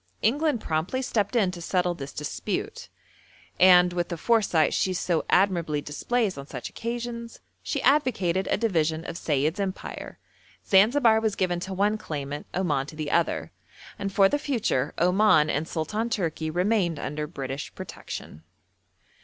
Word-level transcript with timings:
England 0.23 0.59
promptly 0.59 0.99
stepped 1.03 1.35
in 1.35 1.51
to 1.51 1.61
settle 1.61 1.93
this 1.93 2.11
dispute, 2.11 2.89
and, 3.59 3.93
with 3.93 4.09
the 4.09 4.17
foresight 4.17 4.73
she 4.73 4.93
so 4.95 5.23
admirably 5.29 5.79
displays 5.79 6.39
on 6.39 6.47
such 6.47 6.71
occasions, 6.71 7.39
she 7.61 7.83
advocated 7.83 8.47
a 8.49 8.57
division 8.57 9.05
of 9.05 9.15
Sayid's 9.15 9.59
empire. 9.59 10.17
Zanzibar 10.65 11.21
was 11.21 11.35
given 11.35 11.59
to 11.59 11.73
one 11.75 11.99
claimant, 11.99 12.47
Oman 12.55 12.87
to 12.87 12.95
the 12.95 13.11
other, 13.11 13.51
and 13.99 14.11
for 14.11 14.27
the 14.27 14.39
future 14.39 14.91
Oman 14.99 15.51
and 15.51 15.67
Sultan 15.67 16.09
Tourki 16.09 16.49
remained 16.49 16.97
under 16.97 17.27
British 17.27 17.71
protection. 17.75 18.41